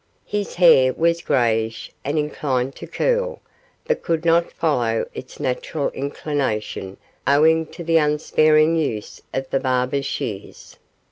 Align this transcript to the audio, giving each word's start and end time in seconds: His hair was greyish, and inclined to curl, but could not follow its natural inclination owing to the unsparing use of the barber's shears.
His 0.25 0.55
hair 0.55 0.93
was 0.93 1.21
greyish, 1.21 1.91
and 2.03 2.17
inclined 2.17 2.75
to 2.77 2.87
curl, 2.87 3.39
but 3.85 4.01
could 4.01 4.25
not 4.25 4.51
follow 4.51 5.07
its 5.13 5.39
natural 5.39 5.91
inclination 5.91 6.97
owing 7.27 7.67
to 7.67 7.83
the 7.83 7.97
unsparing 7.97 8.75
use 8.75 9.21
of 9.31 9.47
the 9.51 9.59
barber's 9.59 10.07
shears. 10.07 10.77